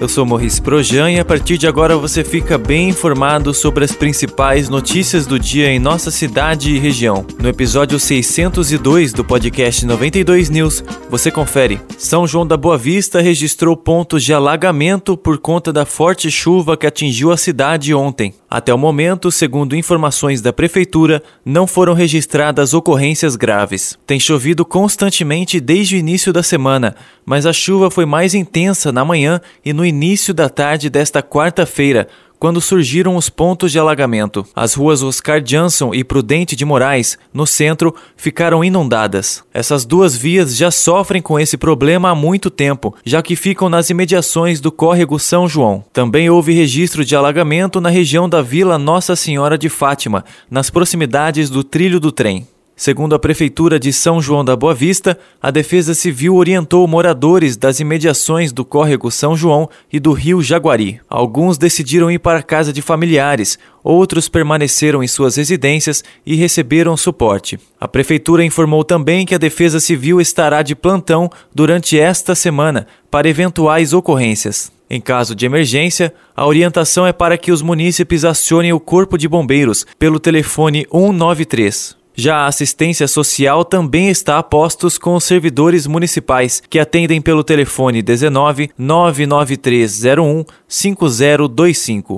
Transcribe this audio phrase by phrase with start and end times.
[0.00, 3.90] Eu sou Morris Projan e a partir de agora você fica bem informado sobre as
[3.90, 7.26] principais notícias do dia em nossa cidade e região.
[7.42, 11.80] No episódio 602 do podcast 92 News, você confere.
[11.98, 16.86] São João da Boa Vista registrou pontos de alagamento por conta da forte chuva que
[16.86, 18.32] atingiu a cidade ontem.
[18.50, 23.98] Até o momento, segundo informações da prefeitura, não foram registradas ocorrências graves.
[24.06, 29.04] Tem chovido constantemente desde o início da semana, mas a chuva foi mais intensa na
[29.04, 34.46] manhã e no início da tarde desta quarta-feira, quando surgiram os pontos de alagamento.
[34.54, 39.42] As ruas Oscar Jansson e Prudente de Moraes, no centro, ficaram inundadas.
[39.52, 43.90] Essas duas vias já sofrem com esse problema há muito tempo, já que ficam nas
[43.90, 45.84] imediações do córrego São João.
[45.92, 51.50] Também houve registro de alagamento na região da Vila Nossa Senhora de Fátima, nas proximidades
[51.50, 52.46] do trilho do trem.
[52.78, 57.80] Segundo a Prefeitura de São João da Boa Vista, a Defesa Civil orientou moradores das
[57.80, 61.00] imediações do córrego São João e do rio Jaguari.
[61.10, 66.96] Alguns decidiram ir para a casa de familiares, outros permaneceram em suas residências e receberam
[66.96, 67.58] suporte.
[67.80, 73.28] A Prefeitura informou também que a Defesa Civil estará de plantão durante esta semana para
[73.28, 74.70] eventuais ocorrências.
[74.88, 79.26] Em caso de emergência, a orientação é para que os munícipes acionem o Corpo de
[79.26, 81.97] Bombeiros pelo telefone 193.
[82.20, 87.44] Já a assistência social também está a postos com os servidores municipais, que atendem pelo
[87.44, 92.16] telefone 19 99301 5025.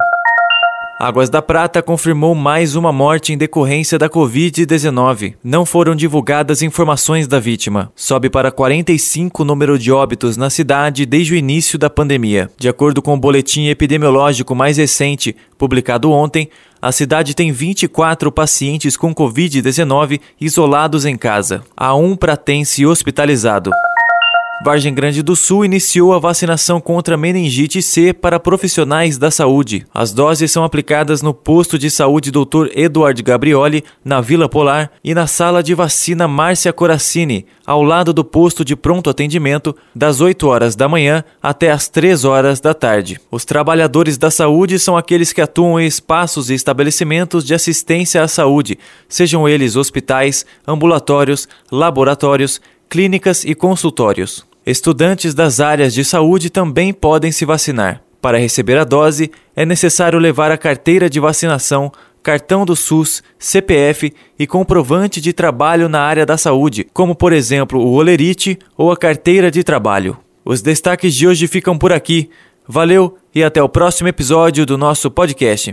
[0.99, 5.35] Águas da Prata confirmou mais uma morte em decorrência da Covid-19.
[5.43, 7.93] Não foram divulgadas informações da vítima.
[7.95, 12.51] Sobe para 45 o número de óbitos na cidade desde o início da pandemia.
[12.59, 16.51] De acordo com o boletim epidemiológico mais recente, publicado ontem,
[16.83, 21.63] a cidade tem 24 pacientes com Covid-19 isolados em casa.
[21.77, 23.71] Há um pratense hospitalizado.
[24.63, 29.87] Vargem Grande do Sul iniciou a vacinação contra meningite C para profissionais da saúde.
[29.93, 32.67] As doses são aplicadas no posto de saúde Dr.
[32.75, 38.23] Eduardo Gabrioli, na Vila Polar, e na sala de vacina Márcia Coracini, ao lado do
[38.23, 43.19] posto de pronto atendimento, das 8 horas da manhã até as 3 horas da tarde.
[43.31, 48.29] Os trabalhadores da saúde são aqueles que atuam em espaços e estabelecimentos de assistência à
[48.29, 48.79] saúde,
[49.09, 52.61] sejam eles hospitais, ambulatórios, laboratórios,
[52.91, 54.50] clínicas e consultórios.
[54.65, 58.03] Estudantes das áreas de saúde também podem se vacinar.
[58.21, 61.91] Para receber a dose, é necessário levar a carteira de vacinação,
[62.23, 67.81] cartão do SUS, CPF e comprovante de trabalho na área da saúde, como por exemplo
[67.81, 70.19] o olerite ou a carteira de trabalho.
[70.45, 72.29] Os destaques de hoje ficam por aqui.
[72.69, 75.73] Valeu e até o próximo episódio do nosso podcast.